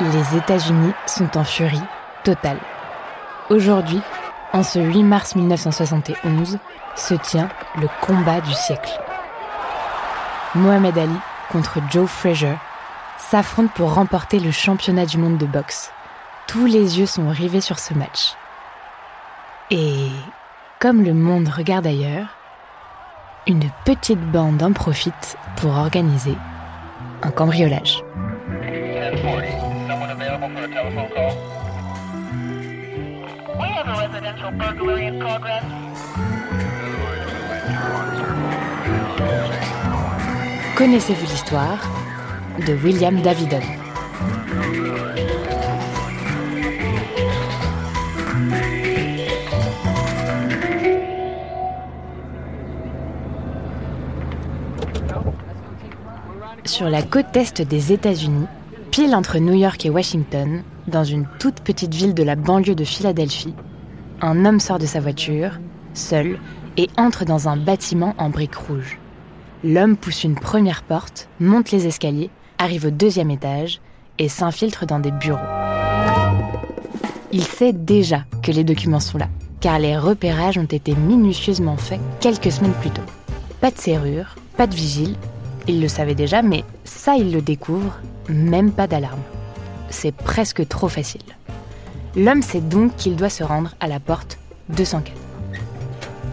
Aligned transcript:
Les 0.00 0.36
États-Unis 0.36 0.92
sont 1.06 1.38
en 1.38 1.44
furie 1.44 1.82
totale. 2.24 2.58
Aujourd'hui, 3.48 4.02
en 4.52 4.62
ce 4.62 4.78
8 4.78 5.02
mars 5.02 5.34
1971, 5.34 6.58
se 6.94 7.14
tient 7.14 7.48
le 7.80 7.88
combat 8.02 8.40
du 8.40 8.52
siècle. 8.52 8.92
Mohamed 10.54 10.98
Ali 10.98 11.18
contre 11.50 11.78
Joe 11.90 12.08
Frazier 12.08 12.56
s'affrontent 13.18 13.72
pour 13.74 13.94
remporter 13.94 14.38
le 14.38 14.50
championnat 14.50 15.06
du 15.06 15.16
monde 15.16 15.38
de 15.38 15.46
boxe. 15.46 15.92
Tous 16.46 16.66
les 16.66 16.98
yeux 16.98 17.06
sont 17.06 17.28
rivés 17.28 17.60
sur 17.60 17.78
ce 17.78 17.94
match. 17.94 18.34
Et 19.70 20.10
comme 20.78 21.02
le 21.02 21.14
monde 21.14 21.48
regarde 21.48 21.86
ailleurs, 21.86 22.28
une 23.46 23.70
petite 23.84 24.20
bande 24.20 24.62
en 24.62 24.72
profite 24.72 25.36
pour 25.56 25.70
organiser 25.76 26.36
un 27.22 27.30
cambriolage. 27.30 28.02
1040. 28.62 29.50
Someone 29.88 30.10
available 30.10 30.48
for 30.50 30.64
a 30.64 30.68
telephone 30.68 31.08
call? 31.14 31.32
We 33.58 33.68
have 33.68 33.88
a 33.88 33.96
residential 34.06 34.50
burglary 34.52 35.06
in 35.06 35.18
progress. 35.20 35.64
Connaissez-vous 40.76 41.26
l'histoire 41.26 41.78
de 42.66 42.74
William 42.74 43.20
Davidon? 43.22 43.85
Sur 56.76 56.90
la 56.90 57.00
côte 57.00 57.34
est 57.34 57.62
des 57.62 57.94
États-Unis, 57.94 58.44
pile 58.90 59.14
entre 59.14 59.38
New 59.38 59.54
York 59.54 59.86
et 59.86 59.88
Washington, 59.88 60.62
dans 60.86 61.04
une 61.04 61.26
toute 61.38 61.60
petite 61.60 61.94
ville 61.94 62.12
de 62.12 62.22
la 62.22 62.36
banlieue 62.36 62.74
de 62.74 62.84
Philadelphie, 62.84 63.54
un 64.20 64.44
homme 64.44 64.60
sort 64.60 64.78
de 64.78 64.84
sa 64.84 65.00
voiture, 65.00 65.52
seul, 65.94 66.38
et 66.76 66.90
entre 66.98 67.24
dans 67.24 67.48
un 67.48 67.56
bâtiment 67.56 68.14
en 68.18 68.28
briques 68.28 68.56
rouges. 68.56 68.98
L'homme 69.64 69.96
pousse 69.96 70.22
une 70.22 70.34
première 70.34 70.82
porte, 70.82 71.30
monte 71.40 71.70
les 71.70 71.86
escaliers, 71.86 72.28
arrive 72.58 72.84
au 72.84 72.90
deuxième 72.90 73.30
étage 73.30 73.80
et 74.18 74.28
s'infiltre 74.28 74.84
dans 74.84 75.00
des 75.00 75.12
bureaux. 75.12 75.40
Il 77.32 77.44
sait 77.44 77.72
déjà 77.72 78.26
que 78.42 78.52
les 78.52 78.64
documents 78.64 79.00
sont 79.00 79.16
là, 79.16 79.30
car 79.60 79.78
les 79.78 79.96
repérages 79.96 80.58
ont 80.58 80.64
été 80.64 80.94
minutieusement 80.94 81.78
faits 81.78 82.00
quelques 82.20 82.52
semaines 82.52 82.76
plus 82.82 82.90
tôt. 82.90 83.00
Pas 83.62 83.70
de 83.70 83.78
serrure, 83.78 84.34
pas 84.58 84.66
de 84.66 84.74
vigile, 84.74 85.16
il 85.68 85.80
le 85.80 85.88
savait 85.88 86.14
déjà, 86.14 86.42
mais 86.42 86.64
ça 86.84 87.16
il 87.16 87.32
le 87.32 87.42
découvre, 87.42 87.98
même 88.28 88.72
pas 88.72 88.86
d'alarme. 88.86 89.22
C'est 89.90 90.14
presque 90.14 90.66
trop 90.68 90.88
facile. 90.88 91.22
L'homme 92.16 92.42
sait 92.42 92.60
donc 92.60 92.96
qu'il 92.96 93.16
doit 93.16 93.30
se 93.30 93.44
rendre 93.44 93.74
à 93.80 93.88
la 93.88 94.00
porte 94.00 94.38
204. 94.70 95.12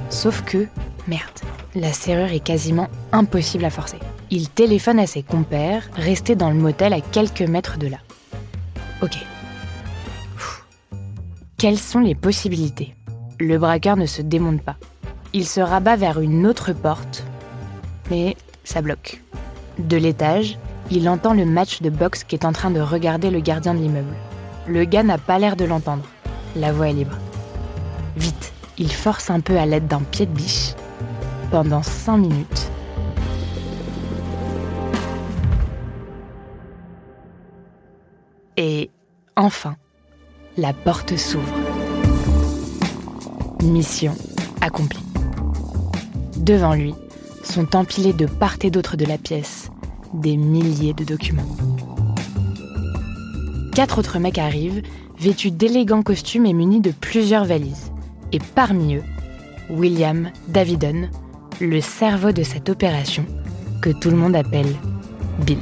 Sauf 0.10 0.44
que, 0.44 0.68
merde, 1.08 1.40
la 1.76 1.92
serrure 1.92 2.32
est 2.32 2.40
quasiment 2.40 2.88
impossible 3.12 3.66
à 3.66 3.70
forcer. 3.70 3.98
Il 4.30 4.50
téléphone 4.50 5.00
à 5.00 5.08
ses 5.08 5.24
compères, 5.24 5.90
restés 5.96 6.36
dans 6.36 6.50
le 6.50 6.56
motel 6.56 6.94
à 6.94 7.02
quelques 7.02 7.42
mètres 7.42 7.78
de 7.78 7.88
là. 7.88 7.98
Ok. 9.02 9.18
Quelles 11.58 11.80
sont 11.80 12.00
les 12.00 12.16
possibilités? 12.16 12.96
Le 13.40 13.58
braqueur 13.58 13.98
ne 13.98 14.06
se 14.06 14.22
démonte 14.22 14.62
pas. 14.62 14.78
Il 15.34 15.48
se 15.48 15.62
rabat 15.62 15.96
vers 15.96 16.20
une 16.20 16.46
autre 16.46 16.74
porte, 16.74 17.24
mais 18.10 18.36
ça 18.64 18.82
bloque. 18.82 19.22
De 19.80 19.98
l'étage, 19.98 20.58
il 20.92 21.10
entend 21.10 21.34
le 21.34 21.46
match 21.46 21.82
de 21.82 21.90
boxe 21.90 22.24
qui 22.24 22.36
est 22.36 22.46
en 22.46 22.52
train 22.52 22.72
de 22.72 22.80
regarder 22.80 23.30
le 23.30 23.40
gardien 23.40 23.74
de 23.74 23.80
l'immeuble. 23.80 24.16
Le 24.68 24.86
gars 24.86 25.04
n'a 25.04 25.18
pas 25.18 25.40
l'air 25.40 25.56
de 25.56 25.66
l'entendre. 25.66 26.06
La 26.56 26.72
voix 26.72 26.90
est 26.90 26.94
libre. 26.94 27.18
Vite, 28.16 28.54
il 28.78 28.92
force 28.92 29.30
un 29.30 29.40
peu 29.40 29.58
à 29.58 29.66
l'aide 29.66 29.88
d'un 29.88 30.02
pied 30.02 30.26
de 30.26 30.32
biche. 30.32 30.74
Pendant 31.52 31.84
cinq 31.84 32.18
minutes. 32.18 32.72
Et 38.58 38.90
enfin, 39.36 39.76
la 40.58 40.74
porte 40.74 41.18
s'ouvre. 41.18 41.54
Mission 43.64 44.16
accomplie. 44.62 45.04
Devant 46.38 46.74
lui 46.74 46.94
sont 47.44 47.76
empilés 47.76 48.14
de 48.14 48.26
part 48.26 48.56
et 48.64 48.72
d'autre 48.72 48.98
de 48.98 49.06
la 49.06 49.18
pièce 49.18 49.70
des 50.14 50.38
milliers 50.38 50.94
de 50.94 51.04
documents. 51.04 51.56
Quatre 53.74 54.00
autres 54.00 54.20
mecs 54.20 54.38
arrivent, 54.38 54.84
vêtus 55.20 55.52
d'élégants 55.52 56.04
costumes 56.04 56.46
et 56.46 56.54
munis 56.54 56.82
de 56.82 56.92
plusieurs 56.92 57.46
valises. 57.46 57.92
Et 58.32 58.40
parmi 58.40 58.96
eux, 58.96 59.04
William 59.70 60.30
Davidon, 60.48 61.10
le 61.60 61.82
cerveau 61.82 62.32
de 62.32 62.44
cette 62.44 62.70
opération 62.70 63.26
que 63.82 63.90
tout 63.90 64.10
le 64.10 64.18
monde 64.18 64.36
appelle 64.36 64.76
Bill. 65.46 65.60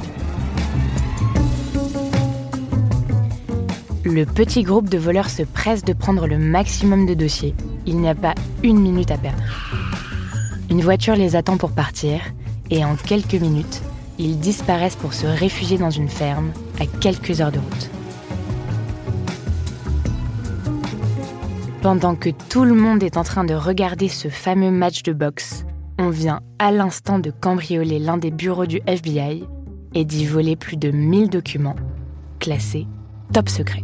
Le 4.04 4.26
petit 4.26 4.64
groupe 4.64 4.90
de 4.90 4.98
voleurs 4.98 5.30
se 5.30 5.44
presse 5.44 5.86
de 5.86 5.94
prendre 5.94 6.28
le 6.28 6.38
maximum 6.38 7.06
de 7.06 7.14
dossiers. 7.14 7.56
Il 7.86 8.00
n'y 8.00 8.10
a 8.10 8.16
pas 8.16 8.36
une 8.64 8.80
minute 8.80 9.12
à 9.12 9.18
perdre. 9.18 9.42
Une 10.72 10.82
voiture 10.82 11.18
les 11.18 11.36
attend 11.36 11.58
pour 11.58 11.72
partir 11.72 12.22
et 12.70 12.86
en 12.86 12.96
quelques 12.96 13.34
minutes, 13.34 13.82
ils 14.18 14.40
disparaissent 14.40 14.96
pour 14.96 15.14
se 15.14 15.28
réfugier 15.28 15.78
dans 15.78 15.90
une 15.90 16.08
ferme 16.08 16.54
à 16.80 16.86
quelques 16.86 17.42
heures 17.42 17.52
de 17.52 17.60
route. 17.60 17.90
Pendant 21.82 22.16
que 22.16 22.30
tout 22.48 22.64
le 22.64 22.74
monde 22.74 23.04
est 23.04 23.18
en 23.18 23.24
train 23.24 23.44
de 23.44 23.54
regarder 23.54 24.08
ce 24.08 24.30
fameux 24.30 24.72
match 24.72 25.04
de 25.04 25.12
boxe, 25.12 25.66
on 26.00 26.10
vient 26.10 26.40
à 26.58 26.72
l'instant 26.72 27.20
de 27.20 27.32
cambrioler 27.32 28.00
l'un 28.00 28.18
des 28.18 28.32
bureaux 28.32 28.66
du 28.66 28.80
FBI 28.88 29.44
et 29.94 30.06
d'y 30.06 30.26
voler 30.26 30.56
plus 30.56 30.78
de 30.78 30.90
1000 30.90 31.30
documents 31.30 31.76
classés 32.40 32.88
top 33.34 33.50
secret. 33.50 33.84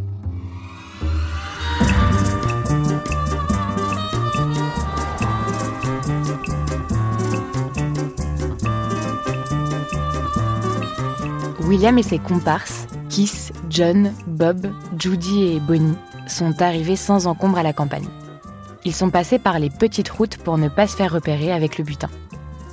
William 11.67 11.97
et 11.97 12.03
ses 12.03 12.17
comparses, 12.17 12.87
Kiss, 13.09 13.51
John, 13.69 14.13
Bob, 14.25 14.67
Judy 14.97 15.51
et 15.51 15.59
Bonnie, 15.59 15.97
sont 16.25 16.61
arrivés 16.61 16.95
sans 16.95 17.27
encombre 17.27 17.57
à 17.57 17.63
la 17.63 17.73
campagne. 17.73 18.07
Ils 18.85 18.93
sont 18.93 19.09
passés 19.09 19.37
par 19.37 19.59
les 19.59 19.69
petites 19.69 20.07
routes 20.07 20.37
pour 20.37 20.57
ne 20.57 20.69
pas 20.69 20.87
se 20.87 20.95
faire 20.95 21.11
repérer 21.11 21.51
avec 21.51 21.77
le 21.77 21.83
butin. 21.83 22.07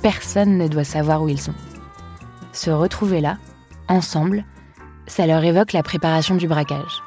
Personne 0.01 0.57
ne 0.57 0.69
doit 0.69 0.85
savoir 0.85 1.21
où 1.21 1.27
ils 1.27 1.41
sont. 1.41 1.53
Se 2.53 2.69
retrouver 2.71 3.19
là, 3.19 3.37
ensemble, 3.89 4.45
ça 5.07 5.27
leur 5.27 5.43
évoque 5.43 5.73
la 5.73 5.83
préparation 5.83 6.35
du 6.35 6.47
braquage. 6.47 7.03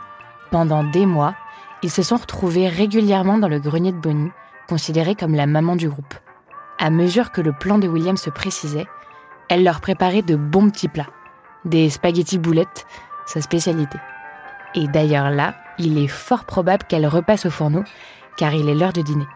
Pendant 0.50 0.84
des 0.84 1.06
mois, 1.06 1.36
ils 1.82 1.90
se 1.90 2.02
sont 2.02 2.16
retrouvés 2.16 2.68
régulièrement 2.68 3.38
dans 3.38 3.48
le 3.48 3.60
grenier 3.60 3.92
de 3.92 3.98
Bonnie, 3.98 4.30
considérée 4.68 5.14
comme 5.14 5.34
la 5.34 5.46
maman 5.46 5.74
du 5.74 5.88
groupe. 5.88 6.14
À 6.78 6.90
mesure 6.90 7.32
que 7.32 7.40
le 7.40 7.54
plan 7.54 7.78
de 7.78 7.88
William 7.88 8.18
se 8.18 8.28
précisait, 8.28 8.86
elle 9.48 9.64
leur 9.64 9.80
préparait 9.80 10.20
de 10.20 10.36
bons 10.36 10.68
petits 10.68 10.88
plats. 10.88 11.08
Des 11.68 11.90
spaghettis 11.90 12.38
boulettes, 12.38 12.86
sa 13.26 13.42
spécialité. 13.42 13.98
Et 14.74 14.88
d'ailleurs 14.88 15.30
là, 15.30 15.54
il 15.78 15.98
est 15.98 16.08
fort 16.08 16.44
probable 16.44 16.84
qu'elle 16.84 17.06
repasse 17.06 17.44
au 17.44 17.50
fourneau, 17.50 17.84
car 18.38 18.54
il 18.54 18.70
est 18.70 18.74
l'heure 18.74 18.94
de 18.94 19.02
dîner. 19.02 19.26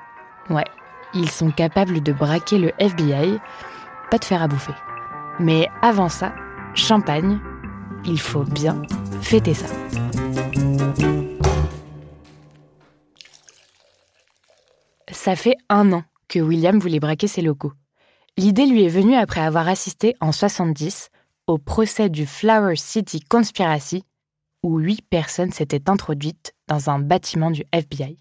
Ouais, 0.49 0.65
ils 1.13 1.29
sont 1.29 1.51
capables 1.51 2.03
de 2.03 2.13
braquer 2.13 2.59
le 2.59 2.73
FBI, 2.79 3.39
pas 4.11 4.17
de 4.17 4.25
faire 4.25 4.43
à 4.43 4.49
bouffer. 4.49 4.73
Mais 5.41 5.69
avant 5.83 6.09
ça, 6.09 6.35
champagne, 6.75 7.39
il 8.07 8.19
faut 8.19 8.45
bien 8.45 8.81
fêter 9.21 9.53
ça. 9.53 9.67
Ça 15.11 15.37
fait 15.37 15.57
un 15.69 15.93
an 15.93 16.03
que 16.29 16.39
William 16.39 16.79
voulait 16.79 16.99
braquer 16.99 17.27
ses 17.27 17.43
locaux. 17.43 17.75
L'idée 18.39 18.65
lui 18.65 18.85
est 18.85 18.89
venue 18.89 19.17
après 19.17 19.43
avoir 19.43 19.69
assisté 19.69 20.15
en 20.21 20.33
70 20.33 21.11
au 21.47 21.59
procès 21.59 22.09
du 22.09 22.27
Flower 22.27 22.77
City 22.77 23.21
Conspiracy, 23.21 24.05
où 24.63 24.79
huit 24.79 25.03
personnes 25.03 25.53
s'étaient 25.53 25.91
introduites 25.91 26.55
dans 26.69 26.91
un 26.91 26.99
bâtiment 26.99 27.51
du 27.51 27.65
FBI. 27.73 28.17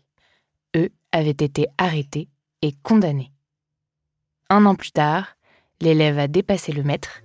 Eux 0.75 0.89
avaient 1.11 1.29
été 1.29 1.67
arrêtés 1.77 2.29
et 2.61 2.73
condamnés. 2.83 3.31
Un 4.49 4.65
an 4.65 4.75
plus 4.75 4.91
tard, 4.91 5.35
l'élève 5.81 6.19
a 6.19 6.27
dépassé 6.27 6.71
le 6.71 6.83
maître. 6.83 7.21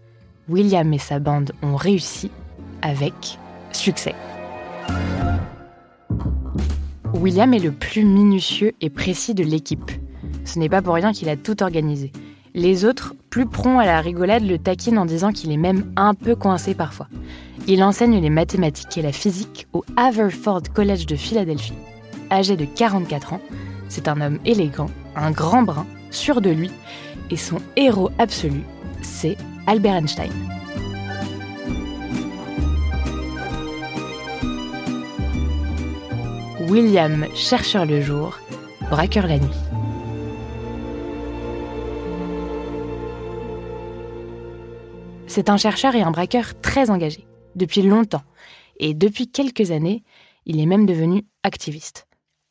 William 0.48 0.92
et 0.92 0.98
sa 0.98 1.18
bande 1.18 1.52
ont 1.62 1.76
réussi 1.76 2.30
avec 2.82 3.38
succès. 3.72 4.14
William 7.14 7.52
est 7.54 7.58
le 7.58 7.72
plus 7.72 8.04
minutieux 8.04 8.72
et 8.80 8.90
précis 8.90 9.34
de 9.34 9.42
l'équipe. 9.42 9.90
Ce 10.44 10.58
n'est 10.58 10.68
pas 10.68 10.82
pour 10.82 10.94
rien 10.94 11.12
qu'il 11.12 11.28
a 11.28 11.36
tout 11.36 11.62
organisé. 11.62 12.12
Les 12.56 12.86
autres, 12.86 13.14
plus 13.28 13.44
prompts 13.44 13.82
à 13.82 13.84
la 13.84 14.00
rigolade, 14.00 14.42
le 14.42 14.56
taquinent 14.56 14.96
en 14.96 15.04
disant 15.04 15.30
qu'il 15.30 15.52
est 15.52 15.58
même 15.58 15.92
un 15.94 16.14
peu 16.14 16.34
coincé 16.34 16.74
parfois. 16.74 17.06
Il 17.66 17.84
enseigne 17.84 18.18
les 18.18 18.30
mathématiques 18.30 18.96
et 18.96 19.02
la 19.02 19.12
physique 19.12 19.66
au 19.74 19.84
Haverford 19.98 20.62
College 20.74 21.04
de 21.04 21.16
Philadelphie. 21.16 21.74
Âgé 22.30 22.56
de 22.56 22.64
44 22.64 23.34
ans, 23.34 23.42
c'est 23.90 24.08
un 24.08 24.22
homme 24.22 24.38
élégant, 24.46 24.88
un 25.16 25.32
grand 25.32 25.64
brun, 25.64 25.84
sûr 26.10 26.40
de 26.40 26.48
lui, 26.48 26.70
et 27.30 27.36
son 27.36 27.58
héros 27.76 28.10
absolu, 28.18 28.62
c'est 29.02 29.36
Albert 29.66 29.96
Einstein. 29.96 30.32
William, 36.70 37.26
chercheur 37.34 37.84
le 37.84 38.00
jour, 38.00 38.38
braqueur 38.90 39.26
la 39.26 39.40
nuit. 39.40 39.66
C'est 45.36 45.50
un 45.50 45.58
chercheur 45.58 45.94
et 45.94 46.00
un 46.00 46.12
braqueur 46.12 46.58
très 46.62 46.88
engagé, 46.88 47.26
depuis 47.56 47.82
longtemps, 47.82 48.22
et 48.78 48.94
depuis 48.94 49.30
quelques 49.30 49.70
années, 49.70 50.02
il 50.46 50.58
est 50.58 50.64
même 50.64 50.86
devenu 50.86 51.26
activiste. 51.42 52.06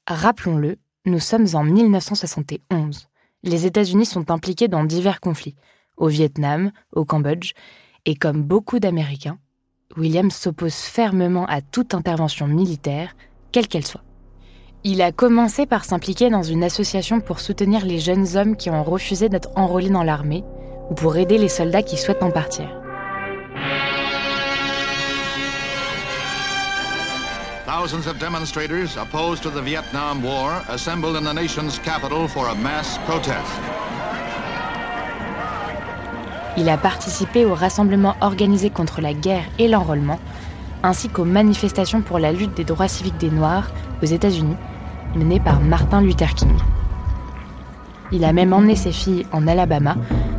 Rappelons-le, 0.05 0.77
nous 1.07 1.19
sommes 1.19 1.47
en 1.55 1.63
1971. 1.63 3.07
Les 3.41 3.65
États-Unis 3.65 4.05
sont 4.05 4.29
impliqués 4.29 4.67
dans 4.67 4.83
divers 4.83 5.19
conflits, 5.19 5.55
au 5.97 6.09
Vietnam, 6.09 6.71
au 6.91 7.05
Cambodge, 7.05 7.53
et 8.05 8.13
comme 8.13 8.43
beaucoup 8.43 8.77
d'Américains, 8.77 9.39
William 9.97 10.29
s'oppose 10.29 10.75
fermement 10.75 11.47
à 11.47 11.61
toute 11.61 11.95
intervention 11.95 12.45
militaire 12.45 13.15
quelle 13.51 13.67
qu'elle 13.67 13.87
soit. 13.87 14.03
Il 14.83 15.01
a 15.01 15.11
commencé 15.11 15.65
par 15.65 15.85
s'impliquer 15.85 16.29
dans 16.29 16.43
une 16.43 16.63
association 16.63 17.19
pour 17.19 17.39
soutenir 17.39 17.83
les 17.83 17.97
jeunes 17.97 18.37
hommes 18.37 18.55
qui 18.55 18.69
ont 18.69 18.83
refusé 18.83 19.27
d'être 19.27 19.49
enrôlés 19.55 19.89
dans 19.89 20.03
l'armée 20.03 20.43
ou 20.89 20.93
pour 20.93 21.17
aider 21.17 21.37
les 21.37 21.49
soldats 21.49 21.83
qui 21.83 21.97
souhaitent 21.97 22.23
en 22.23 22.31
partir. 22.31 22.65
Thousands 27.65 28.07
of 28.07 28.17
demonstrators 28.19 28.97
opposed 28.97 29.43
to 29.43 29.49
the 29.49 29.61
Vietnam 29.61 30.23
War 30.23 30.63
assembled 30.69 31.15
in 31.15 31.23
the 31.23 31.33
nation's 31.33 31.79
capital 31.79 32.27
for 32.27 32.47
a 32.47 32.55
mass 32.55 32.99
protest. 33.05 33.59
Il 36.57 36.69
a 36.69 36.77
participé 36.77 37.45
aux 37.45 37.53
rassemblements 37.53 38.15
organisés 38.21 38.69
contre 38.69 39.01
la 39.01 39.13
guerre 39.13 39.43
et 39.59 39.67
l'enrôlement 39.67 40.19
ainsi 40.85 41.09
qu'aux 41.09 41.25
manifestations 41.25 42.01
pour 42.01 42.19
la 42.19 42.31
lutte 42.31 42.55
des 42.55 42.63
droits 42.63 42.87
civiques 42.87 43.17
des 43.17 43.31
Noirs 43.31 43.69
aux 44.01 44.05
États-Unis, 44.05 44.55
menées 45.15 45.39
par 45.39 45.59
Martin 45.59 46.01
Luther 46.01 46.33
King. 46.35 46.55
Il 48.11 48.23
a 48.23 48.33
même 48.33 48.53
emmené 48.53 48.75
ses 48.75 48.91
filles 48.91 49.25
en 49.31 49.47
Alabama 49.47 49.95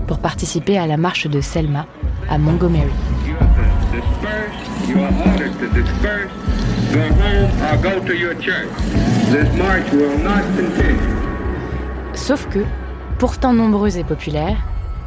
pour 0.07 0.19
participer 0.19 0.79
à 0.79 0.87
la 0.87 0.97
marche 0.97 1.27
de 1.27 1.41
Selma 1.41 1.87
à 2.29 2.39
Montgomery. 2.39 2.91
Sauf 12.15 12.49
que, 12.49 12.65
pourtant 13.19 13.53
nombreuses 13.53 13.97
et 13.97 14.05
populaires, 14.05 14.57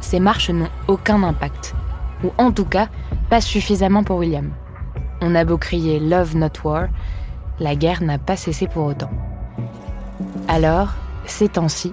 ces 0.00 0.20
marches 0.20 0.50
n'ont 0.50 0.68
aucun 0.88 1.22
impact, 1.22 1.74
ou 2.24 2.32
en 2.38 2.52
tout 2.52 2.64
cas 2.64 2.88
pas 3.28 3.40
suffisamment 3.40 4.04
pour 4.04 4.18
William. 4.18 4.50
On 5.20 5.34
a 5.34 5.44
beau 5.44 5.58
crier 5.58 6.00
Love 6.00 6.36
Not 6.36 6.52
War, 6.64 6.88
la 7.58 7.74
guerre 7.74 8.02
n'a 8.02 8.18
pas 8.18 8.36
cessé 8.36 8.66
pour 8.66 8.86
autant. 8.86 9.10
Alors, 10.48 10.94
ces 11.26 11.48
temps-ci, 11.48 11.92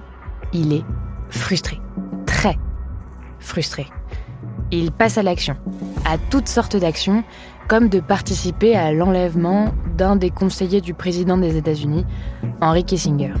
il 0.52 0.72
est 0.72 0.84
frustré, 1.30 1.80
très 2.26 2.56
frustré. 3.38 3.86
Il 4.70 4.92
passe 4.92 5.18
à 5.18 5.22
l'action, 5.22 5.56
à 6.04 6.18
toutes 6.30 6.48
sortes 6.48 6.76
d'actions, 6.76 7.24
comme 7.68 7.88
de 7.88 8.00
participer 8.00 8.76
à 8.76 8.92
l'enlèvement 8.92 9.72
d'un 9.96 10.16
des 10.16 10.30
conseillers 10.30 10.80
du 10.80 10.94
président 10.94 11.36
des 11.36 11.56
États-Unis, 11.56 12.04
Henry 12.60 12.84
Kissinger. 12.84 13.34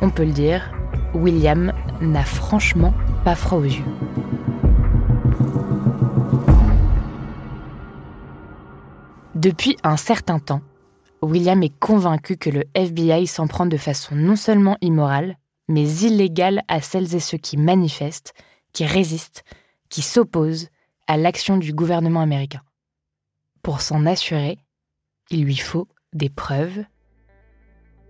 On 0.00 0.10
peut 0.10 0.24
le 0.24 0.32
dire, 0.32 0.72
William 1.14 1.72
n'a 2.00 2.24
franchement 2.24 2.94
pas 3.24 3.34
froid 3.34 3.58
aux 3.58 3.64
yeux. 3.64 3.84
Depuis 9.34 9.76
un 9.82 9.96
certain 9.96 10.38
temps, 10.38 10.60
William 11.20 11.62
est 11.62 11.76
convaincu 11.80 12.36
que 12.36 12.50
le 12.50 12.64
FBI 12.74 13.26
s'en 13.26 13.46
prend 13.46 13.66
de 13.66 13.76
façon 13.76 14.14
non 14.14 14.36
seulement 14.36 14.76
immorale, 14.80 15.36
mais 15.72 15.88
illégale 16.02 16.62
à 16.68 16.82
celles 16.82 17.14
et 17.14 17.20
ceux 17.20 17.38
qui 17.38 17.56
manifestent, 17.56 18.34
qui 18.74 18.84
résistent, 18.84 19.42
qui 19.88 20.02
s'opposent 20.02 20.68
à 21.06 21.16
l'action 21.16 21.56
du 21.56 21.72
gouvernement 21.72 22.20
américain. 22.20 22.60
Pour 23.62 23.80
s'en 23.80 24.04
assurer, 24.04 24.58
il 25.30 25.44
lui 25.44 25.56
faut 25.56 25.88
des 26.12 26.28
preuves, 26.28 26.84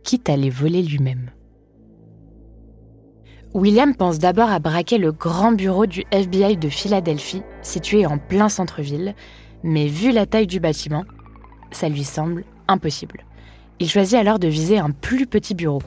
quitte 0.02 0.28
à 0.28 0.36
les 0.36 0.50
voler 0.50 0.82
lui-même. 0.82 1.30
William 3.54 3.94
pense 3.94 4.18
d'abord 4.18 4.50
à 4.50 4.58
braquer 4.58 4.98
le 4.98 5.12
grand 5.12 5.52
bureau 5.52 5.86
du 5.86 6.02
FBI 6.10 6.56
de 6.56 6.68
Philadelphie, 6.68 7.42
situé 7.62 8.06
en 8.06 8.18
plein 8.18 8.48
centre-ville, 8.48 9.14
mais 9.62 9.86
vu 9.86 10.10
la 10.10 10.26
taille 10.26 10.48
du 10.48 10.58
bâtiment, 10.58 11.04
ça 11.70 11.88
lui 11.88 12.02
semble 12.02 12.44
impossible. 12.66 13.24
Il 13.78 13.88
choisit 13.88 14.18
alors 14.18 14.40
de 14.40 14.48
viser 14.48 14.78
un 14.78 14.90
plus 14.90 15.28
petit 15.28 15.54
bureau, 15.54 15.82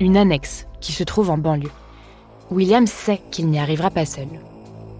une 0.00 0.16
annexe 0.16 0.66
qui 0.82 0.92
se 0.92 1.04
trouve 1.04 1.30
en 1.30 1.38
banlieue. 1.38 1.70
William 2.50 2.86
sait 2.86 3.22
qu'il 3.30 3.46
n'y 3.46 3.58
arrivera 3.58 3.90
pas 3.90 4.04
seul. 4.04 4.28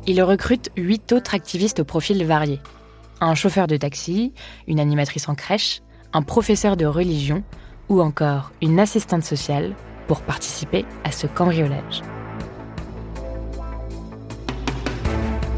Il 0.07 0.23
recrute 0.23 0.71
huit 0.77 1.13
autres 1.13 1.35
activistes 1.35 1.81
au 1.81 1.85
profil 1.85 2.25
varié. 2.25 2.59
Un 3.21 3.35
chauffeur 3.35 3.67
de 3.67 3.77
taxi, 3.77 4.33
une 4.67 4.81
animatrice 4.81 5.29
en 5.29 5.35
crèche, 5.35 5.83
un 6.15 6.23
professeur 6.23 6.77
de 6.77 6.87
religion 6.87 7.43
ou 7.89 8.01
encore 8.01 8.53
une 8.63 8.81
assistante 8.81 9.25
sociale 9.25 9.75
pour 10.09 10.23
participer 10.23 10.87
à 11.05 11.13
ce 11.13 11.27
cambriolage. 11.27 12.03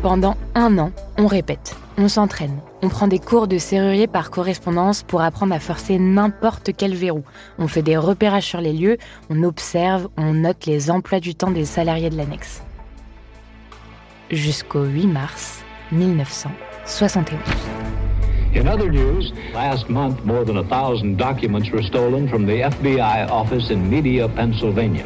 Pendant 0.02 0.36
un 0.54 0.76
an, 0.78 0.92
on 1.16 1.26
répète, 1.26 1.76
on 1.96 2.08
s'entraîne, 2.08 2.58
on 2.82 2.88
prend 2.88 3.06
des 3.06 3.18
cours 3.18 3.46
de 3.46 3.58
serrurier 3.58 4.06
par 4.06 4.30
correspondance 4.30 5.02
pour 5.02 5.22
apprendre 5.22 5.54
à 5.54 5.60
forcer 5.60 5.98
n'importe 5.98 6.70
quel 6.76 6.94
verrou. 6.94 7.22
On 7.58 7.68
fait 7.68 7.82
des 7.82 7.96
repérages 7.96 8.46
sur 8.46 8.60
les 8.60 8.72
lieux, 8.72 8.98
on 9.30 9.42
observe, 9.44 10.08
on 10.16 10.34
note 10.34 10.66
les 10.66 10.90
emplois 10.90 11.20
du 11.20 11.34
temps 11.34 11.50
des 11.50 11.64
salariés 11.64 12.10
de 12.10 12.16
l'annexe. 12.16 12.62
Jusqu'au 14.30 14.84
8 14.84 15.06
mars 15.06 15.62
1971. 15.92 17.38
In 18.56 18.68
other 18.68 18.90
news, 18.90 19.32
last 19.52 19.88
month 19.88 20.24
more 20.24 20.44
than 20.44 20.58
a 20.58 20.64
thousand 20.64 21.16
documents 21.16 21.70
were 21.70 21.82
stolen 21.82 22.28
from 22.28 22.46
the 22.46 22.62
FBI 22.62 23.28
office 23.28 23.70
in 23.70 23.88
Media, 23.90 24.28
Pennsylvania. 24.28 25.04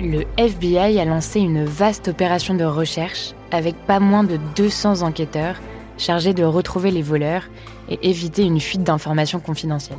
Le 0.00 0.24
FBI 0.38 0.98
a 0.98 1.04
lancé 1.04 1.40
une 1.40 1.64
vaste 1.64 2.08
opération 2.08 2.54
de 2.54 2.64
recherche 2.64 3.34
avec 3.50 3.76
pas 3.86 4.00
moins 4.00 4.24
de 4.24 4.38
200 4.56 5.02
enquêteurs 5.02 5.56
chargés 5.98 6.34
de 6.34 6.44
retrouver 6.44 6.90
les 6.90 7.02
voleurs 7.02 7.44
et 7.88 8.08
éviter 8.08 8.42
une 8.42 8.60
fuite 8.60 8.82
d'informations 8.82 9.40
confidentielles. 9.40 9.98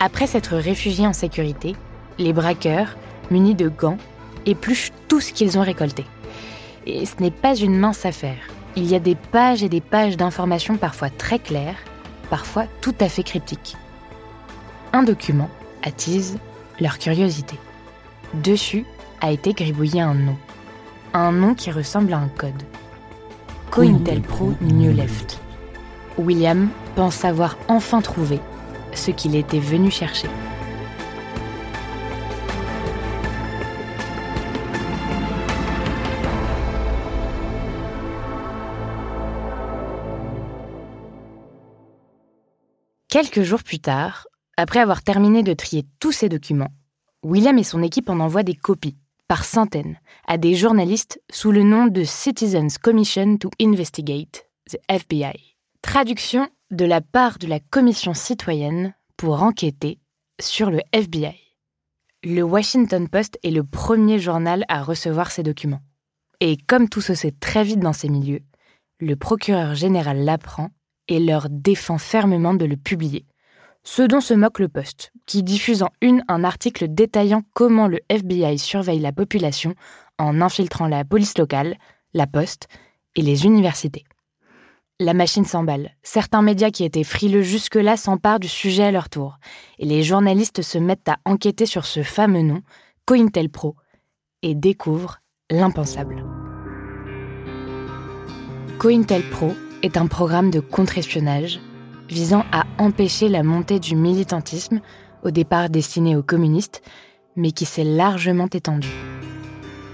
Après 0.00 0.26
s'être 0.26 0.56
réfugiés 0.56 1.06
en 1.06 1.12
sécurité, 1.12 1.76
les 2.18 2.32
braqueurs, 2.32 2.96
munis 3.30 3.54
de 3.54 3.68
gants, 3.68 3.98
épluchent 4.46 4.92
tout 5.08 5.20
ce 5.20 5.32
qu'ils 5.32 5.58
ont 5.58 5.62
récolté. 5.62 6.04
Et 6.86 7.06
ce 7.06 7.16
n'est 7.20 7.30
pas 7.30 7.54
une 7.54 7.78
mince 7.78 8.04
affaire. 8.04 8.48
Il 8.74 8.90
y 8.90 8.94
a 8.94 8.98
des 8.98 9.14
pages 9.14 9.62
et 9.62 9.68
des 9.68 9.80
pages 9.80 10.16
d'informations 10.16 10.76
parfois 10.76 11.10
très 11.10 11.38
claires, 11.38 11.78
parfois 12.30 12.64
tout 12.80 12.94
à 13.00 13.08
fait 13.08 13.22
cryptiques. 13.22 13.76
Un 14.92 15.04
document 15.04 15.50
attise 15.82 16.38
leur 16.80 16.98
curiosité. 16.98 17.56
Dessus 18.34 18.84
a 19.20 19.30
été 19.30 19.52
gribouillé 19.52 20.00
un 20.00 20.14
nom 20.14 20.36
un 21.14 21.32
nom 21.32 21.54
qui 21.54 21.70
ressemble 21.70 22.12
à 22.12 22.18
un 22.18 22.28
code. 22.28 22.62
COINTELPRO 23.70 24.54
New 24.60 24.92
Left. 24.92 25.40
William 26.18 26.68
pense 26.94 27.24
avoir 27.24 27.56
enfin 27.68 28.00
trouvé 28.00 28.40
ce 28.94 29.10
qu'il 29.10 29.34
était 29.34 29.60
venu 29.60 29.90
chercher. 29.90 30.28
Quelques 43.08 43.42
jours 43.42 43.62
plus 43.62 43.78
tard, 43.78 44.26
après 44.56 44.80
avoir 44.80 45.02
terminé 45.02 45.42
de 45.42 45.52
trier 45.52 45.84
tous 46.00 46.12
ses 46.12 46.30
documents, 46.30 46.72
William 47.22 47.58
et 47.58 47.62
son 47.62 47.82
équipe 47.82 48.08
en 48.08 48.20
envoient 48.20 48.42
des 48.42 48.54
copies 48.54 48.96
par 49.32 49.46
centaines, 49.46 49.98
à 50.26 50.36
des 50.36 50.54
journalistes 50.54 51.18
sous 51.30 51.52
le 51.52 51.62
nom 51.62 51.86
de 51.86 52.04
Citizens 52.04 52.76
Commission 52.78 53.38
to 53.38 53.48
Investigate, 53.62 54.46
the 54.70 54.76
FBI. 54.90 55.56
Traduction 55.80 56.50
de 56.70 56.84
la 56.84 57.00
part 57.00 57.38
de 57.38 57.46
la 57.46 57.58
Commission 57.58 58.12
citoyenne 58.12 58.94
pour 59.16 59.42
enquêter 59.42 59.98
sur 60.38 60.70
le 60.70 60.80
FBI. 60.92 61.34
Le 62.22 62.42
Washington 62.42 63.08
Post 63.08 63.38
est 63.42 63.52
le 63.52 63.64
premier 63.64 64.18
journal 64.18 64.66
à 64.68 64.82
recevoir 64.82 65.30
ces 65.30 65.42
documents. 65.42 65.80
Et 66.40 66.58
comme 66.58 66.90
tout 66.90 67.00
se 67.00 67.14
sait 67.14 67.32
très 67.32 67.64
vite 67.64 67.80
dans 67.80 67.94
ces 67.94 68.10
milieux, 68.10 68.42
le 69.00 69.16
procureur 69.16 69.74
général 69.74 70.26
l'apprend 70.26 70.68
et 71.08 71.20
leur 71.20 71.48
défend 71.48 71.96
fermement 71.96 72.52
de 72.52 72.66
le 72.66 72.76
publier. 72.76 73.24
Ce 73.84 74.02
dont 74.02 74.20
se 74.20 74.32
moque 74.32 74.60
le 74.60 74.68
Post, 74.68 75.12
qui 75.26 75.42
diffuse 75.42 75.82
en 75.82 75.90
une 76.00 76.22
un 76.28 76.44
article 76.44 76.86
détaillant 76.88 77.42
comment 77.52 77.88
le 77.88 77.98
FBI 78.08 78.58
surveille 78.58 79.00
la 79.00 79.12
population 79.12 79.74
en 80.18 80.40
infiltrant 80.40 80.86
la 80.86 81.04
police 81.04 81.36
locale, 81.36 81.76
la 82.14 82.28
poste 82.28 82.68
et 83.16 83.22
les 83.22 83.44
universités. 83.44 84.04
La 85.00 85.14
machine 85.14 85.44
s'emballe. 85.44 85.90
Certains 86.04 86.42
médias 86.42 86.70
qui 86.70 86.84
étaient 86.84 87.02
frileux 87.02 87.42
jusque-là 87.42 87.96
s'emparent 87.96 88.38
du 88.38 88.46
sujet 88.46 88.84
à 88.84 88.92
leur 88.92 89.08
tour, 89.08 89.38
et 89.80 89.84
les 89.84 90.04
journalistes 90.04 90.62
se 90.62 90.78
mettent 90.78 91.08
à 91.08 91.16
enquêter 91.24 91.66
sur 91.66 91.84
ce 91.84 92.04
fameux 92.04 92.42
nom, 92.42 92.62
COINTELPRO, 93.06 93.74
et 94.42 94.54
découvrent 94.54 95.18
l'impensable. 95.50 96.24
COINTELPRO 98.78 99.54
est 99.82 99.96
un 99.96 100.06
programme 100.06 100.52
de 100.52 100.60
contre-espionnage 100.60 101.58
visant 102.12 102.44
à 102.52 102.64
empêcher 102.78 103.28
la 103.28 103.42
montée 103.42 103.80
du 103.80 103.96
militantisme, 103.96 104.80
au 105.24 105.30
départ 105.30 105.70
destiné 105.70 106.14
aux 106.14 106.22
communistes, 106.22 106.82
mais 107.36 107.52
qui 107.52 107.64
s'est 107.64 107.84
largement 107.84 108.48
étendu. 108.52 108.88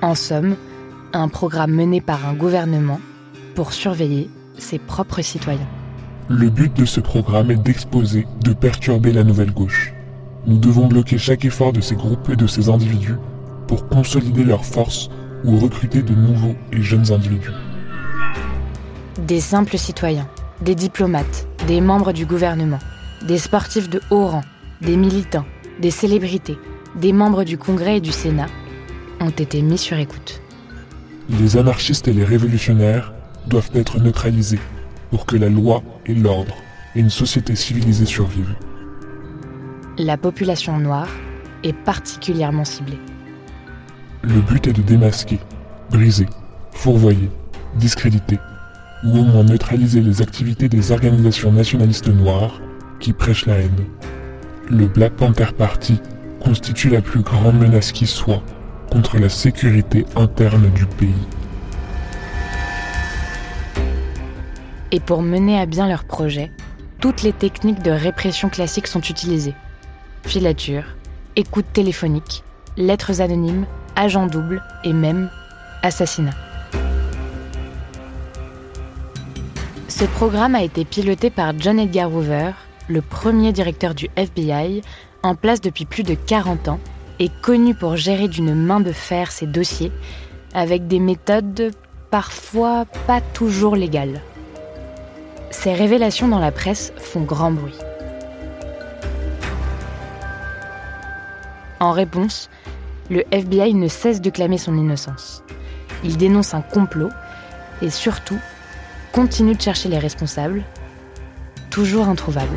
En 0.03 0.15
somme, 0.15 0.57
un 1.13 1.29
programme 1.29 1.73
mené 1.73 2.01
par 2.01 2.27
un 2.27 2.35
gouvernement 2.35 3.01
pour 3.55 3.73
surveiller 3.73 4.29
ses 4.59 4.79
propres 4.79 5.23
citoyens. 5.23 5.69
Le 6.29 6.51
but 6.51 6.75
de 6.77 6.85
ce 6.85 7.01
programme 7.01 7.51
est 7.51 7.63
d'exposer, 7.63 8.27
de 8.45 8.53
perturber 8.53 9.13
la 9.13 9.25
nouvelle 9.25 9.53
gauche. 9.53 9.95
Nous 10.47 10.59
devons 10.59 10.87
bloquer 10.87 11.19
chaque 11.19 11.45
effort 11.45 11.73
de 11.73 11.81
ces 11.81 11.95
groupes 11.95 12.29
et 12.29 12.37
de 12.37 12.47
ces 12.47 12.69
individus 12.69 13.17
pour 13.67 13.89
consolider 13.89 14.45
leurs 14.45 14.65
forces 14.65 15.09
ou 15.45 15.57
recruter 15.57 16.03
de 16.03 16.15
nouveaux 16.15 16.57
et 16.73 16.83
jeunes 16.83 17.13
individus. 17.13 17.53
Des 19.27 19.41
simples 19.41 19.79
citoyens, 19.79 20.29
des 20.61 20.75
diplomates, 20.75 21.48
des 21.67 21.81
membres 21.81 22.13
du 22.13 22.27
gouvernement, 22.27 22.79
des 23.27 23.39
sportifs 23.39 23.89
de 23.89 24.01
haut 24.11 24.27
rang, 24.27 24.43
des 24.81 24.97
militants, 24.97 25.47
des 25.81 25.91
célébrités, 25.91 26.59
des 26.97 27.13
membres 27.13 27.45
du 27.45 27.59
Congrès 27.59 27.97
et 27.97 28.01
du 28.01 28.13
Sénat 28.13 28.47
ont 29.21 29.31
été 29.31 29.63
mis 29.63 29.79
sur 29.79 29.99
écoute. 29.99 30.41
Les 31.29 31.57
anarchistes 31.57 32.09
et 32.09 32.13
les 32.13 32.25
révolutionnaires 32.25 33.13
doivent 33.47 33.71
être 33.75 33.99
neutralisés 34.01 34.61
pour 35.11 35.27
que 35.27 35.37
la 35.37 35.49
loi 35.49 35.83
et 36.07 36.15
l'ordre 36.15 36.55
et 36.95 37.01
une 37.01 37.11
société 37.11 37.55
civilisée 37.55 38.07
survivent. 38.07 38.55
La 39.99 40.17
population 40.17 40.79
noire 40.79 41.09
est 41.65 41.73
particulièrement 41.73 42.65
ciblée. 42.65 42.99
Le 44.23 44.41
but 44.41 44.67
est 44.67 44.73
de 44.73 44.83
démasquer, 44.83 45.41
briser, 45.91 46.27
fourvoyer, 46.73 47.31
discréditer 47.77 48.39
ou 49.05 49.19
au 49.19 49.25
moins 49.25 49.45
neutraliser 49.45 50.01
les 50.01 50.23
activités 50.23 50.69
des 50.69 50.93
organisations 50.93 51.53
nationalistes 51.53 52.09
noires 52.09 52.61
qui 53.01 53.13
prêchent 53.13 53.47
la 53.47 53.59
haine. 53.59 53.87
Le 54.69 54.87
Black 54.87 55.15
Panther 55.15 55.53
Party 55.57 56.01
constitue 56.41 56.91
la 56.91 57.01
plus 57.01 57.21
grande 57.21 57.59
menace 57.59 57.93
qui 57.93 58.07
soit 58.07 58.43
contre 58.91 59.19
la 59.19 59.29
sécurité 59.29 60.05
interne 60.17 60.71
du 60.71 60.87
pays. 60.87 61.15
Et 64.91 65.01
pour 65.01 65.23
mener 65.23 65.61
à 65.61 65.67
bien 65.67 65.87
leur 65.87 66.05
projet, 66.05 66.51
toutes 67.01 67.23
les 67.23 67.33
techniques 67.33 67.83
de 67.83 67.91
répression 67.91 68.49
classiques 68.49 68.87
sont 68.87 69.01
utilisées. 69.01 69.55
Filature, 70.25 70.85
écoute 71.37 71.67
téléphonique, 71.73 72.43
lettres 72.77 73.21
anonymes, 73.21 73.67
agents 73.97 74.27
doubles 74.27 74.63
et 74.85 74.93
même 74.93 75.31
assassinat. 75.83 76.48
Ce 79.99 80.05
programme 80.05 80.55
a 80.55 80.63
été 80.63 80.85
piloté 80.85 81.29
par 81.29 81.59
John 81.59 81.81
Edgar 81.81 82.15
Hoover, 82.15 82.53
le 82.87 83.03
premier 83.03 83.51
directeur 83.51 83.97
du 83.97 84.09
FBI, 84.15 84.83
en 85.25 85.35
place 85.35 85.61
depuis 85.61 85.87
plus 85.87 86.05
de 86.05 86.15
40 86.15 86.69
ans 86.69 86.79
et 87.19 87.29
connu 87.43 87.75
pour 87.75 87.97
gérer 87.97 88.29
d'une 88.29 88.55
main 88.55 88.79
de 88.79 88.93
fer 88.93 89.33
ses 89.33 89.49
dossiers 89.49 89.91
avec 90.55 90.87
des 90.87 91.01
méthodes 91.01 91.73
parfois 92.13 92.85
pas 93.09 93.21
toujours 93.21 93.75
légales. 93.75 94.23
Ces 95.51 95.73
révélations 95.73 96.29
dans 96.29 96.39
la 96.39 96.53
presse 96.53 96.93
font 96.99 97.23
grand 97.23 97.51
bruit. 97.51 97.75
En 101.81 101.91
réponse, 101.91 102.51
le 103.11 103.25
FBI 103.33 103.75
ne 103.75 103.89
cesse 103.89 104.21
de 104.21 104.31
clamer 104.31 104.59
son 104.59 104.77
innocence. 104.77 105.43
Il 106.05 106.17
dénonce 106.19 106.55
un 106.55 106.63
complot 106.63 107.11
et 107.83 107.91
surtout 107.91 108.39
continue 109.21 109.57
de 109.57 109.61
chercher 109.61 109.89
les 109.89 109.99
responsables, 109.99 110.63
toujours 111.71 112.07
introuvables. 112.07 112.57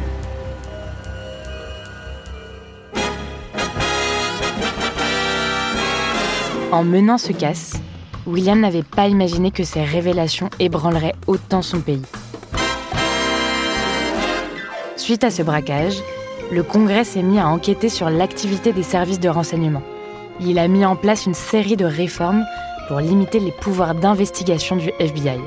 En 6.71 6.83
menant 6.83 7.17
ce 7.17 7.31
casse, 7.31 7.81
William 8.27 8.59
n'avait 8.59 8.83
pas 8.83 9.07
imaginé 9.07 9.49
que 9.49 9.63
ces 9.63 9.83
révélations 9.83 10.51
ébranleraient 10.59 11.15
autant 11.25 11.63
son 11.63 11.81
pays. 11.81 12.05
Suite 14.97 15.23
à 15.23 15.31
ce 15.31 15.41
braquage, 15.41 15.97
le 16.51 16.61
Congrès 16.61 17.05
s'est 17.05 17.23
mis 17.23 17.39
à 17.39 17.47
enquêter 17.47 17.89
sur 17.89 18.11
l'activité 18.11 18.71
des 18.71 18.83
services 18.83 19.19
de 19.19 19.29
renseignement. 19.29 19.81
Il 20.39 20.59
a 20.59 20.67
mis 20.67 20.85
en 20.85 20.95
place 20.95 21.25
une 21.25 21.33
série 21.33 21.75
de 21.75 21.85
réformes 21.85 22.45
pour 22.87 22.99
limiter 22.99 23.39
les 23.39 23.51
pouvoirs 23.51 23.95
d'investigation 23.95 24.75
du 24.75 24.91
FBI. 24.99 25.39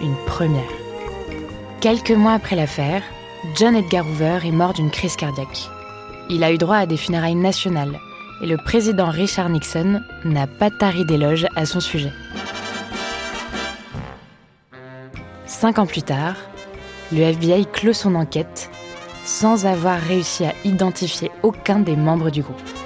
Une 0.00 0.16
première. 0.26 0.62
Quelques 1.80 2.10
mois 2.12 2.32
après 2.32 2.56
l'affaire, 2.56 3.02
John 3.56 3.76
Edgar 3.76 4.06
Hoover 4.06 4.38
est 4.44 4.52
mort 4.52 4.72
d'une 4.72 4.90
crise 4.90 5.16
cardiaque. 5.16 5.68
Il 6.30 6.42
a 6.44 6.52
eu 6.52 6.58
droit 6.58 6.76
à 6.76 6.86
des 6.86 6.96
funérailles 6.96 7.34
nationales 7.34 7.98
et 8.42 8.46
le 8.46 8.56
président 8.56 9.10
Richard 9.10 9.48
Nixon 9.48 10.00
n'a 10.24 10.46
pas 10.46 10.70
tari 10.70 11.04
d'éloges 11.04 11.46
à 11.56 11.66
son 11.66 11.80
sujet. 11.80 12.12
Cinq 15.46 15.78
ans 15.78 15.86
plus 15.86 16.02
tard, 16.02 16.34
le 17.12 17.20
FBI 17.20 17.66
clôt 17.66 17.92
son 17.92 18.14
enquête 18.14 18.70
sans 19.24 19.66
avoir 19.66 20.00
réussi 20.00 20.44
à 20.44 20.54
identifier 20.64 21.30
aucun 21.42 21.78
des 21.78 21.96
membres 21.96 22.30
du 22.30 22.42
groupe. 22.42 22.81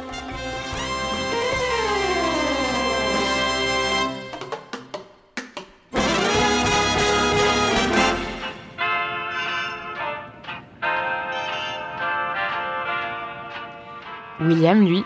William, 14.47 14.81
lui, 14.81 15.05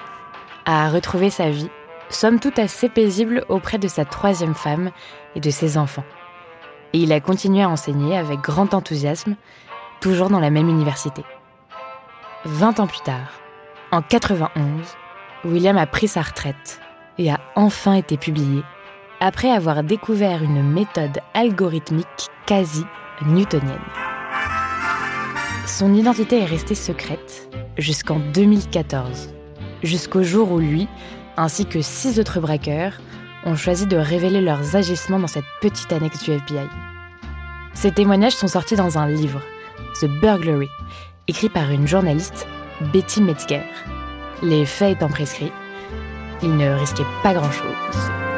a 0.67 0.91
retrouvé 0.91 1.31
sa 1.31 1.49
vie, 1.49 1.71
somme 2.11 2.41
toute 2.41 2.59
assez 2.59 2.89
paisible 2.89 3.45
auprès 3.49 3.79
de 3.79 3.89
sa 3.89 4.05
troisième 4.05 4.55
femme 4.55 4.91
et 5.35 5.41
de 5.41 5.51
ses 5.51 5.79
enfants. 5.79 6.05
Et 6.93 6.99
il 6.99 7.13
a 7.13 7.21
continué 7.21 7.63
à 7.63 7.69
enseigner 7.69 8.17
avec 8.19 8.41
grand 8.41 8.75
enthousiasme, 8.75 9.37
toujours 10.01 10.29
dans 10.29 10.41
la 10.41 10.51
même 10.51 10.69
université. 10.69 11.25
Vingt 12.45 12.81
ans 12.81 12.87
plus 12.87 13.01
tard, 13.01 13.41
en 13.93 14.03
91, 14.03 14.61
William 15.45 15.79
a 15.79 15.87
pris 15.87 16.09
sa 16.09 16.23
retraite 16.23 16.81
et 17.19 17.31
a 17.31 17.41
enfin 17.57 17.95
été 17.95 18.17
publié 18.17 18.63
après 19.21 19.51
avoir 19.51 19.83
découvert 19.83 20.43
une 20.43 20.63
méthode 20.63 21.19
algorithmique 21.35 22.29
quasi 22.47 22.85
newtonienne. 23.27 23.79
Son 25.67 25.95
identité 25.95 26.41
est 26.41 26.47
restée 26.47 26.75
secrète 26.75 27.51
jusqu'en 27.79 28.19
2014, 28.33 29.35
jusqu'au 29.83 30.23
jour 30.23 30.53
où 30.53 30.59
lui, 30.59 30.89
ainsi 31.37 31.67
que 31.67 31.81
six 31.81 32.19
autres 32.19 32.41
braqueurs, 32.41 32.95
ont 33.45 33.57
choisi 33.57 33.87
de 33.87 33.97
révéler 33.97 34.41
leurs 34.41 34.77
agissements 34.77 35.19
dans 35.19 35.27
cette 35.27 35.45
petite 35.61 35.93
annexe 35.93 36.23
du 36.23 36.33
FBI. 36.33 36.69
Ces 37.75 37.93
témoignages 37.93 38.35
sont 38.35 38.49
sortis 38.49 38.77
dans 38.77 38.99
un 38.99 39.09
livre, 39.09 39.41
The 40.01 40.07
Burglary, 40.21 40.69
écrit 41.29 41.49
par 41.49 41.71
une 41.71 41.89
journaliste, 41.89 42.47
Betty 42.93 43.23
Metzger. 43.23 43.63
Les 44.43 44.67
faits 44.67 44.97
étant 44.97 45.09
prescrits, 45.09 45.53
il 46.43 46.57
ne 46.57 46.73
risquait 46.73 47.05
pas 47.23 47.35
grand-chose. 47.35 48.30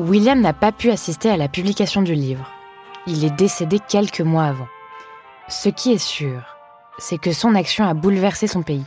William 0.00 0.40
n'a 0.40 0.54
pas 0.54 0.72
pu 0.72 0.90
assister 0.90 1.28
à 1.28 1.36
la 1.36 1.46
publication 1.46 2.00
du 2.00 2.14
livre. 2.14 2.50
Il 3.06 3.22
est 3.22 3.36
décédé 3.36 3.78
quelques 3.86 4.22
mois 4.22 4.44
avant. 4.44 4.68
Ce 5.48 5.68
qui 5.68 5.92
est 5.92 5.98
sûr, 5.98 6.56
c'est 6.96 7.18
que 7.18 7.32
son 7.32 7.54
action 7.54 7.84
a 7.84 7.92
bouleversé 7.92 8.46
son 8.46 8.62
pays 8.62 8.86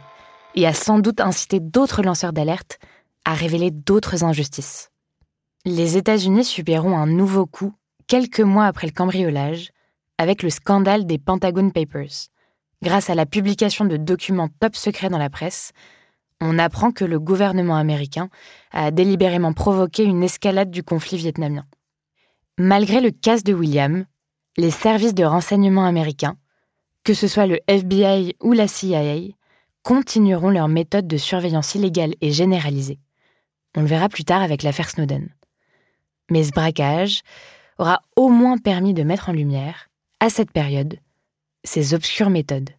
et 0.55 0.65
a 0.65 0.74
sans 0.74 0.98
doute 0.98 1.22
incité 1.22 1.60
d'autres 1.60 2.01
lanceurs 2.01 2.34
d'alerte 2.34 2.79
à 3.25 3.36
révéler 3.36 3.70
d'autres 3.70 4.24
injustices. 4.24 4.89
Les 5.65 5.98
États-Unis 5.98 6.46
subiront 6.46 6.98
un 6.98 7.05
nouveau 7.05 7.46
coup 7.46 7.75
quelques 8.08 8.39
mois 8.39 8.65
après 8.65 8.88
le 8.88 8.93
cambriolage 8.93 9.70
avec 10.17 10.41
le 10.41 10.50
scandale 10.50 11.05
des 11.05 11.20
Pentagon 11.20 11.70
Papers. 11.70 12.29
Grâce 12.82 13.12
à 13.12 13.15
la 13.15 13.27
publication 13.27 13.86
de 13.86 13.98
documents 13.98 14.50
top 14.60 14.75
secrets 14.75 15.10
dans 15.10 15.20
la 15.20 15.29
presse, 15.29 15.74
on 16.46 16.60
apprend 16.60 16.92
que 16.92 17.06
le 17.06 17.20
gouvernement 17.20 17.78
américain 17.78 18.30
a 18.72 18.92
délibérément 18.92 19.54
provoqué 19.54 20.04
une 20.04 20.24
escalade 20.24 20.70
du 20.72 20.84
conflit 20.84 21.18
vietnamien. 21.18 21.66
Malgré 22.58 23.00
le 23.00 23.12
casse 23.12 23.44
de 23.44 23.54
William, 23.54 24.06
les 24.58 24.70
services 24.70 25.14
de 25.14 25.24
renseignement 25.24 25.86
américains, 25.86 26.36
que 27.04 27.14
ce 27.14 27.30
soit 27.30 27.48
le 27.48 27.60
FBI 27.68 28.36
ou 28.42 28.52
la 28.52 28.68
CIA, 28.68 29.32
continueront 29.84 30.50
leur 30.50 30.68
méthode 30.68 31.08
de 31.08 31.18
surveillance 31.18 31.76
illégale 31.76 32.14
et 32.20 32.32
généralisée. 32.32 33.00
On 33.78 33.82
le 33.82 33.88
verra 33.88 34.10
plus 34.10 34.26
tard 34.26 34.42
avec 34.42 34.64
l'affaire 34.64 34.90
Snowden. 34.90 35.30
Mais 36.30 36.44
ce 36.44 36.52
braquage 36.52 37.22
aura 37.78 38.02
au 38.18 38.28
moins 38.28 38.58
permis 38.58 38.94
de 38.94 39.04
mettre 39.04 39.30
en 39.30 39.34
lumière, 39.34 39.90
à 40.20 40.30
cette 40.30 40.52
période, 40.52 40.98
ces 41.64 41.94
obscures 41.94 42.30
méthodes. 42.30 42.70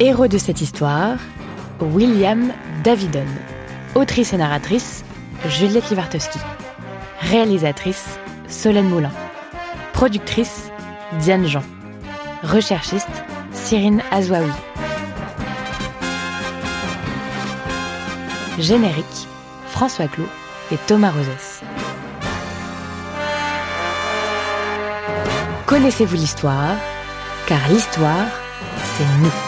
Héros 0.00 0.28
de 0.28 0.38
cette 0.38 0.60
histoire, 0.60 1.16
William 1.80 2.52
Davidon. 2.84 3.26
Autrice 3.96 4.32
et 4.32 4.36
narratrice, 4.36 5.04
Juliette 5.48 5.90
Livartowski. 5.90 6.38
Réalisatrice, 7.20 8.06
Solène 8.46 8.88
Moulin. 8.88 9.10
Productrice, 9.92 10.70
Diane 11.18 11.48
Jean. 11.48 11.64
Recherchiste, 12.44 13.08
Cyrine 13.50 14.00
Azouaoui. 14.12 14.52
Générique, 18.60 19.26
François 19.66 20.06
Clot 20.06 20.28
et 20.70 20.76
Thomas 20.86 21.10
Rosès. 21.10 21.62
Connaissez-vous 25.66 26.14
l'histoire? 26.14 26.76
Car 27.48 27.68
l'histoire, 27.68 28.26
c'est 28.96 29.22
nous. 29.24 29.47